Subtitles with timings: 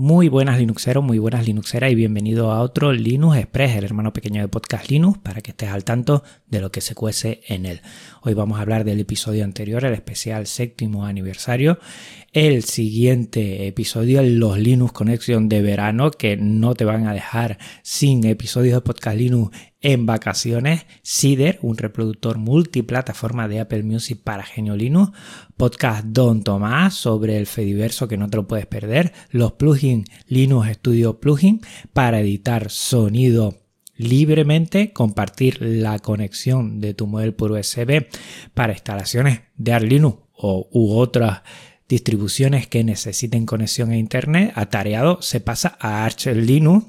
[0.00, 4.40] Muy buenas Linuxeros, muy buenas Linuxeras y bienvenido a otro Linux Express, el hermano pequeño
[4.40, 7.80] de Podcast Linux, para que estés al tanto de lo que se cuece en él.
[8.22, 11.80] Hoy vamos a hablar del episodio anterior, el especial séptimo aniversario,
[12.32, 18.24] el siguiente episodio, los Linux Connection de verano, que no te van a dejar sin
[18.24, 24.76] episodios de Podcast Linux en vacaciones, Cider, un reproductor multiplataforma de Apple Music para Genio
[24.76, 25.12] Linux,
[25.56, 30.68] podcast Don Tomás sobre el Fediverso que no te lo puedes perder, los plugins Linux
[30.74, 31.60] Studio Plugin
[31.92, 33.56] para editar sonido
[33.96, 38.06] libremente, compartir la conexión de tu modelo por USB
[38.54, 41.42] para instalaciones de Arch Linux o u otras
[41.88, 46.86] distribuciones que necesiten conexión a internet, atareado se pasa a Arch Linux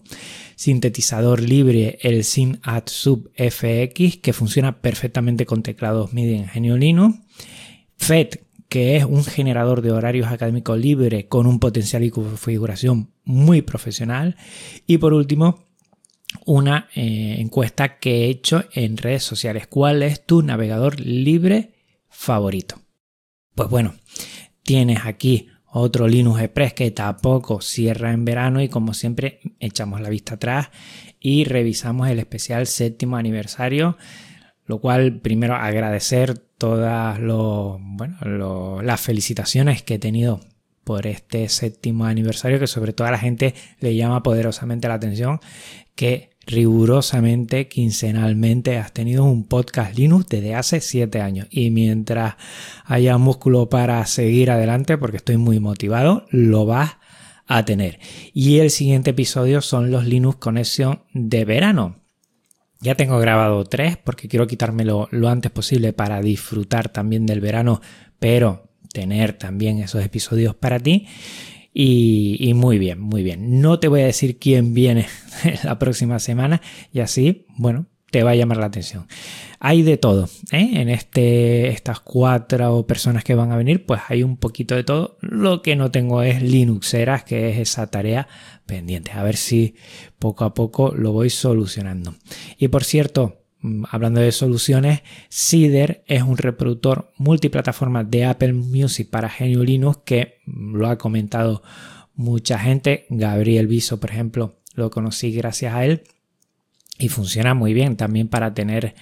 [0.56, 7.18] sintetizador libre el Sub FX que funciona perfectamente con teclados MIDI en Genio Linux,
[7.96, 13.62] FED que es un generador de horarios académicos libre con un potencial y configuración muy
[13.62, 14.36] profesional
[14.86, 15.66] y por último
[16.46, 19.66] una eh, encuesta que he hecho en redes sociales.
[19.68, 21.74] ¿Cuál es tu navegador libre
[22.10, 22.82] favorito?
[23.56, 23.96] Pues bueno,
[24.70, 30.10] tienes aquí otro Linux Express que tampoco cierra en verano y como siempre echamos la
[30.10, 30.70] vista atrás
[31.20, 33.98] y revisamos el especial séptimo aniversario,
[34.68, 40.40] lo cual primero agradecer todas las felicitaciones que he tenido
[40.84, 45.40] por este séptimo aniversario que sobre todo a la gente le llama poderosamente la atención
[45.96, 51.48] que rigurosamente, quincenalmente, has tenido un podcast Linux desde hace 7 años.
[51.52, 52.36] Y mientras
[52.86, 56.98] haya músculo para seguir adelante, porque estoy muy motivado, lo vas
[57.46, 58.00] a tener.
[58.34, 62.00] Y el siguiente episodio son los Linux Connection de verano.
[62.82, 67.80] Ya tengo grabado tres porque quiero quitármelo lo antes posible para disfrutar también del verano,
[68.18, 71.08] pero tener también esos episodios para ti.
[71.82, 73.62] Y, muy bien, muy bien.
[73.62, 75.08] No te voy a decir quién viene
[75.64, 76.62] la próxima semana
[76.92, 79.08] y así, bueno, te va a llamar la atención.
[79.62, 80.72] Hay de todo, ¿eh?
[80.74, 85.18] En este, estas cuatro personas que van a venir, pues hay un poquito de todo.
[85.22, 88.28] Lo que no tengo es Linuxeras, que es esa tarea
[88.66, 89.12] pendiente.
[89.12, 89.76] A ver si
[90.20, 92.16] poco a poco lo voy solucionando.
[92.58, 93.39] Y por cierto,
[93.90, 100.40] hablando de soluciones, Cider es un reproductor multiplataforma de Apple Music para Genio Linux que
[100.46, 101.62] mm, lo ha comentado
[102.16, 103.06] mucha gente.
[103.10, 106.04] Gabriel Viso, por ejemplo, lo conocí gracias a él
[106.98, 108.94] y funciona muy bien también para tener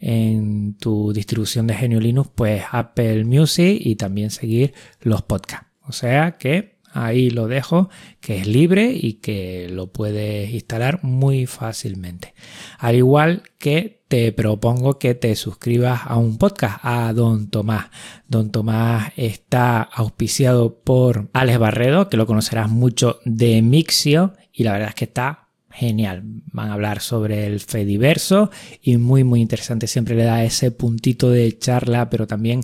[0.00, 5.68] en tu distribución de Genio Linux pues Apple Music y también seguir los podcasts.
[5.86, 11.46] O sea que ahí lo dejo, que es libre y que lo puedes instalar muy
[11.46, 12.34] fácilmente.
[12.78, 17.86] Al igual que te propongo que te suscribas a un podcast, a Don Tomás.
[18.28, 24.74] Don Tomás está auspiciado por Alex Barredo, que lo conocerás mucho de Mixio, y la
[24.74, 25.43] verdad es que está
[25.74, 26.22] genial.
[26.52, 29.86] Van a hablar sobre el Fediverso y muy muy interesante.
[29.86, 32.60] Siempre le da ese puntito de charla, pero también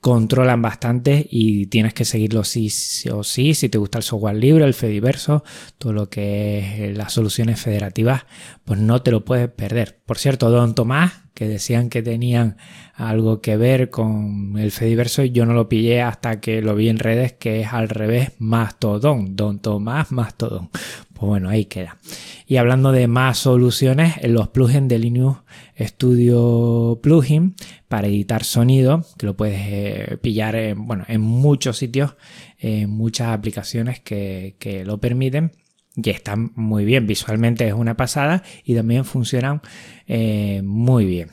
[0.00, 2.70] controlan bastante y tienes que seguirlo sí,
[3.12, 3.54] o sí.
[3.54, 5.44] Si te gusta el software libre, el Fediverso,
[5.78, 8.24] todo lo que es las soluciones federativas,
[8.64, 10.00] pues no te lo puedes perder.
[10.04, 12.56] Por cierto, Don Tomás, que decían que tenían
[12.94, 16.98] algo que ver con el Fediverso, yo no lo pillé hasta que lo vi en
[16.98, 19.36] redes, que es al revés, Mastodon.
[19.36, 20.70] Don Tomás, Mastodon.
[21.18, 21.98] Pues bueno, ahí queda.
[22.46, 25.40] Y hablando de más soluciones, los plugins de Linux
[25.76, 27.56] Studio Plugin
[27.88, 32.14] para editar sonido, que lo puedes eh, pillar en, bueno, en muchos sitios,
[32.60, 34.54] en muchas aplicaciones que,
[34.86, 35.50] lo permiten
[35.96, 37.08] y están muy bien.
[37.08, 39.60] Visualmente es una pasada y también funcionan
[40.06, 41.30] eh, muy bien.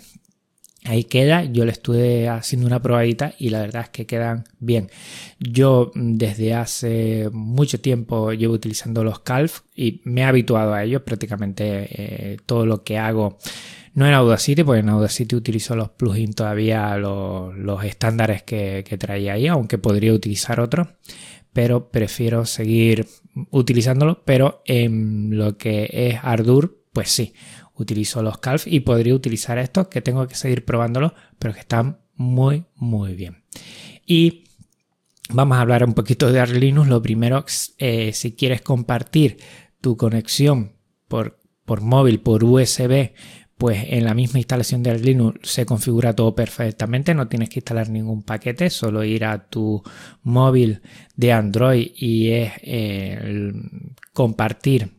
[0.88, 4.92] Ahí queda, yo le estuve haciendo una probadita y la verdad es que quedan bien.
[5.40, 11.02] Yo desde hace mucho tiempo llevo utilizando los Calf y me he habituado a ellos
[11.02, 13.40] prácticamente eh, todo lo que hago.
[13.96, 19.34] No en Audacity, porque en Audacity utilizo los plugins todavía, los, estándares que, que traía
[19.34, 20.90] ahí, aunque podría utilizar otros,
[21.52, 23.08] pero prefiero seguir
[23.50, 27.34] utilizándolo, pero en lo que es Ardour, pues sí,
[27.78, 32.00] utilizo los Calf y podría utilizar estos que tengo que seguir probándolos, pero que están
[32.16, 33.44] muy, muy bien.
[34.06, 34.46] Y
[35.30, 36.88] vamos a hablar un poquito de Arch Linux.
[36.88, 37.46] Lo primero,
[37.78, 39.38] eh, si quieres compartir
[39.82, 40.74] tu conexión
[41.08, 43.12] por, por móvil, por USB,
[43.58, 47.90] pues en la misma instalación de Linux se configura todo perfectamente, no tienes que instalar
[47.90, 49.82] ningún paquete, solo ir a tu
[50.24, 50.82] móvil
[51.16, 52.52] de Android y es
[54.14, 54.95] compartir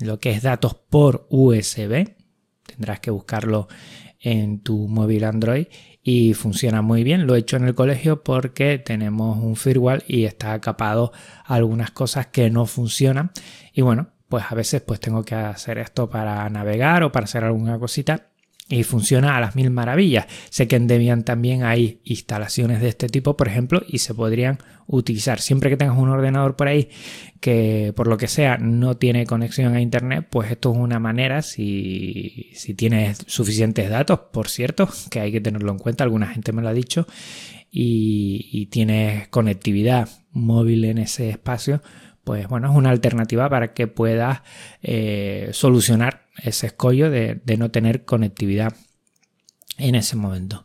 [0.00, 2.14] lo que es datos por USB.
[2.66, 3.68] Tendrás que buscarlo
[4.20, 5.66] en tu móvil Android
[6.02, 7.26] y funciona muy bien.
[7.26, 11.12] Lo he hecho en el colegio porque tenemos un firewall y está capado
[11.44, 13.32] algunas cosas que no funcionan.
[13.72, 17.44] Y bueno, pues a veces pues tengo que hacer esto para navegar o para hacer
[17.44, 18.29] alguna cosita
[18.70, 20.26] y funciona a las mil maravillas.
[20.48, 24.58] Sé que en Debian también hay instalaciones de este tipo, por ejemplo, y se podrían
[24.86, 25.40] utilizar.
[25.40, 26.88] Siempre que tengas un ordenador por ahí
[27.40, 31.42] que por lo que sea no tiene conexión a internet, pues esto es una manera,
[31.42, 36.52] si, si tienes suficientes datos, por cierto, que hay que tenerlo en cuenta, alguna gente
[36.52, 37.06] me lo ha dicho,
[37.70, 41.82] y, tienes conectividad móvil en ese espacio,
[42.24, 44.42] pues bueno, es una alternativa para que puedas
[44.82, 48.74] eh, solucionar ese escollo de, no tener conectividad
[49.78, 50.64] en ese momento.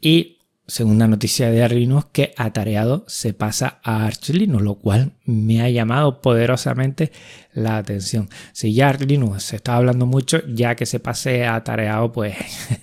[0.00, 5.62] Y segunda noticia de Arch que atareado se pasa a Arch Linux, lo cual me
[5.62, 7.12] ha llamado poderosamente
[7.52, 8.28] la atención.
[8.52, 12.36] Si ya Arch Linux se está hablando mucho, ya que se pase a atareado, pues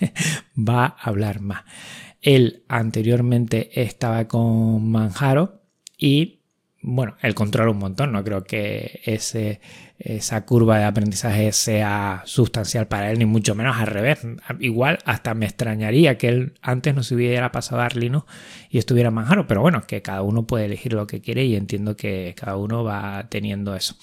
[0.57, 1.63] va a hablar más.
[2.21, 5.61] Él anteriormente estaba con Manjaro
[5.97, 6.42] y
[6.85, 9.62] bueno, él controla un montón, no creo que ese,
[9.97, 14.19] esa curva de aprendizaje sea sustancial para él, ni mucho menos al revés.
[14.59, 18.25] Igual hasta me extrañaría que él antes no se hubiera pasado a Linux
[18.69, 21.95] y estuviera Manjaro, pero bueno, que cada uno puede elegir lo que quiere y entiendo
[21.95, 23.95] que cada uno va teniendo eso.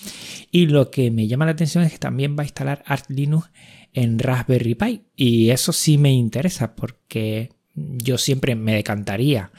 [0.51, 3.51] Y lo que me llama la atención es que también va a instalar Arch Linux
[3.93, 9.51] en Raspberry Pi y eso sí me interesa porque yo siempre me decantaría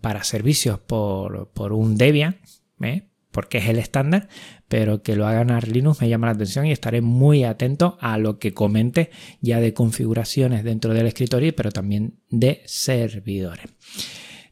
[0.00, 2.38] para servicios por, un Debian,
[2.80, 3.08] ¿eh?
[3.30, 4.28] porque es el estándar,
[4.68, 8.18] pero que lo hagan a Linux me llama la atención y estaré muy atento a
[8.18, 9.10] lo que comente
[9.40, 13.66] ya de configuraciones dentro del escritorio, pero también de servidores.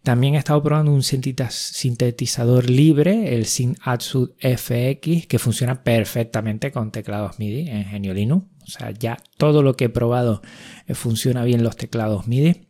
[0.06, 7.40] También he estado probando un sintetizador libre, el SynAdsud FX, que funciona perfectamente con teclados
[7.40, 8.46] MIDI en Genio Linux.
[8.62, 10.42] O sea, ya todo lo que he probado
[10.86, 12.68] eh, funciona bien los teclados MIDI.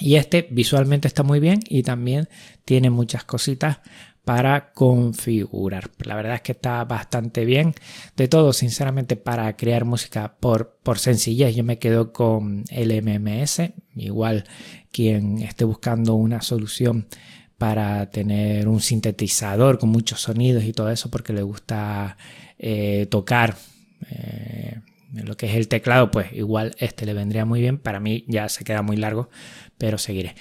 [0.00, 2.28] Y este visualmente está muy bien y también
[2.64, 3.78] tiene muchas cositas
[4.24, 5.90] para configurar.
[6.04, 7.74] La verdad es que está bastante bien.
[8.16, 13.72] De todo, sinceramente, para crear música por, por sencillez, yo me quedo con el MMS.
[13.96, 14.44] Igual
[14.92, 17.06] quien esté buscando una solución
[17.58, 22.16] para tener un sintetizador con muchos sonidos y todo eso, porque le gusta
[22.58, 23.56] eh, tocar.
[24.10, 24.80] Eh,
[25.12, 27.78] lo que es el teclado, pues igual este le vendría muy bien.
[27.78, 29.28] Para mí ya se queda muy largo,
[29.78, 30.34] pero seguiré.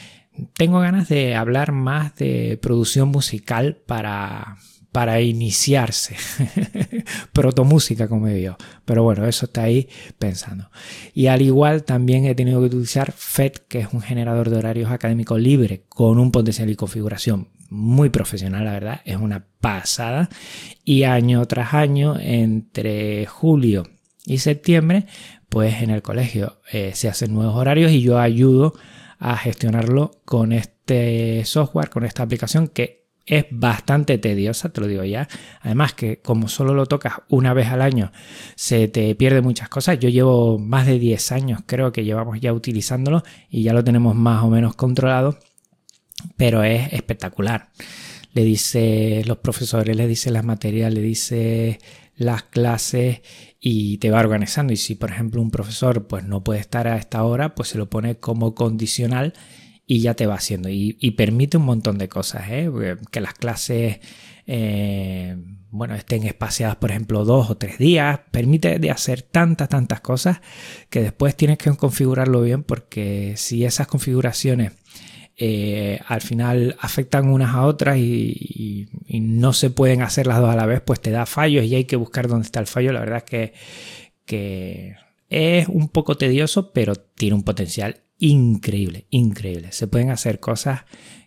[0.56, 4.57] Tengo ganas de hablar más de producción musical para,
[4.94, 6.15] para iniciarse.
[7.33, 8.56] Protomúsica, como digo.
[8.85, 10.71] Pero bueno, eso está ahí pensando.
[11.13, 14.89] Y al igual también he tenido que utilizar FED, que es un generador de horarios
[14.89, 19.01] académicos libre con un potencial y configuración muy profesional, la verdad.
[19.03, 20.29] Es una pasada.
[20.85, 23.83] Y año tras año, entre julio
[24.25, 25.06] y septiembre,
[25.50, 28.73] pues en el colegio eh, se hacen nuevos horarios y yo ayudo
[29.19, 35.03] a gestionarlo con este software, con esta aplicación que es bastante tediosa, te lo digo
[35.03, 35.27] ya.
[35.62, 38.12] Además que como solo lo tocas una vez al año,
[38.56, 40.00] se te pierde muchas cosas.
[40.00, 44.15] Yo llevo más de 10 años, creo que llevamos ya utilizándolo y ya lo tenemos
[44.15, 45.38] más o menos controlado,
[46.35, 47.69] pero es espectacular.
[48.33, 51.79] Le dice los profesores, le dice las materias, le dice
[52.15, 53.21] las clases
[53.59, 54.73] y te va organizando.
[54.73, 57.77] Y si, por ejemplo, un profesor pues, no puede estar a esta hora, pues se
[57.77, 59.33] lo pone como condicional
[59.85, 60.69] y ya te va haciendo.
[60.69, 62.71] Y, permite un montón de cosas, ¿eh?
[63.11, 63.99] que las clases
[64.47, 65.35] eh,
[65.71, 68.19] bueno, estén espaciadas, por ejemplo, dos o tres días.
[68.31, 70.41] Permite de hacer tantas, tantas cosas
[70.89, 74.74] que después tienes que configurarlo bien porque si esas configuraciones
[75.38, 80.55] eh, al final afectan unas a otras y, no se pueden hacer las dos a
[80.55, 82.93] la vez, pues te da fallos y hay que buscar dónde está el fallo.
[82.93, 83.51] La verdad es
[84.25, 84.95] que,
[85.29, 89.71] es un poco tedioso, pero tiene un potencial increíble, increíble.
[89.71, 90.81] Se pueden hacer cosas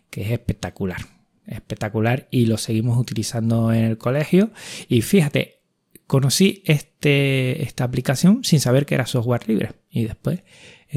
[0.09, 1.01] que es espectacular,
[1.47, 4.51] espectacular y lo seguimos utilizando en el colegio.
[4.87, 5.61] Y fíjate,
[6.07, 10.41] conocí este, esta aplicación sin saber que era software libre y después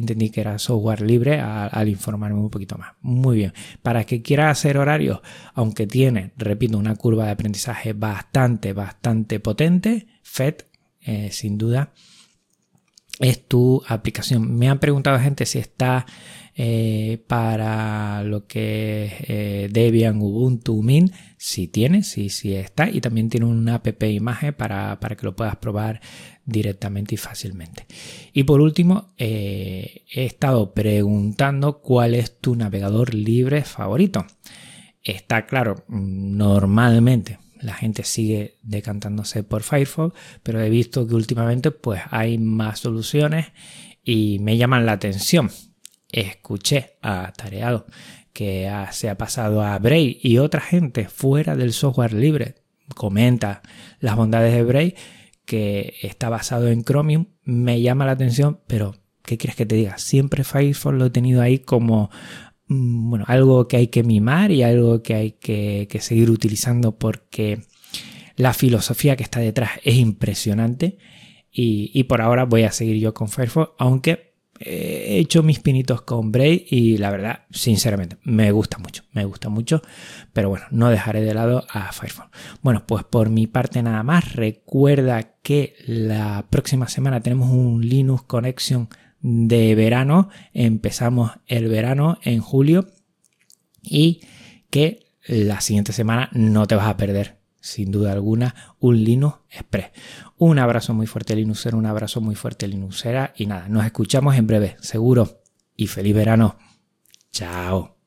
[0.00, 2.92] entendí que era software libre al, informarme un poquito más.
[3.00, 3.52] Muy bien.
[3.82, 5.20] Para que quiera hacer horarios,
[5.54, 10.54] aunque tiene, repito, una curva de aprendizaje bastante, bastante potente, FED,
[11.00, 11.92] eh, sin duda,
[13.20, 14.56] es tu aplicación.
[14.56, 16.06] Me han preguntado gente si está
[16.60, 21.14] eh, para lo que es eh, Debian, Ubuntu, Mint.
[21.36, 22.90] Si tiene, si, si está.
[22.90, 26.00] Y también tiene una app imagen para, para, que lo puedas probar
[26.44, 27.86] directamente y fácilmente.
[28.32, 34.26] Y por último, eh, he estado preguntando cuál es tu navegador libre favorito.
[35.04, 40.12] Está claro, normalmente la gente sigue decantándose por Firefox,
[40.42, 43.46] pero he visto que últimamente pues hay más soluciones
[44.02, 45.50] y me llaman la atención.
[46.10, 47.86] Escuché a Tareado
[48.32, 52.56] que se ha pasado a Bray y otra gente fuera del software libre
[52.94, 53.62] comenta
[54.00, 54.94] las bondades de Bray
[55.44, 59.98] que está basado en Chromium me llama la atención pero ¿qué quieres que te diga?
[59.98, 62.10] siempre Firefox lo he tenido ahí como
[62.68, 67.62] mm, bueno, algo que hay que mimar y algo que hay que seguir utilizando porque
[68.36, 70.98] la filosofía que está detrás es impresionante
[71.50, 74.27] y, por ahora voy a seguir yo con Firefox, aunque
[74.60, 79.48] he hecho mis pinitos con Braid y la verdad, sinceramente, me gusta mucho, me gusta
[79.48, 79.82] mucho,
[80.32, 82.28] pero bueno, no dejaré de lado a Firefox.
[82.62, 88.22] Bueno, pues por mi parte nada más, recuerda que la próxima semana tenemos un Linux
[88.22, 88.88] Connection
[89.20, 92.88] de verano, empezamos el verano en julio
[93.82, 94.20] y
[94.70, 97.37] que la siguiente semana no te vas a perder
[97.68, 99.90] sin duda alguna, un Linux Express.
[100.36, 104.46] Un abrazo muy fuerte Linuxero, un abrazo muy fuerte Linuxera y nada, nos escuchamos en
[104.46, 105.42] breve, seguro.
[105.76, 106.56] Y feliz verano.
[107.30, 107.97] Chao.